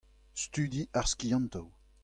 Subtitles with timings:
[0.43, 1.67] Studi ar skiantoù.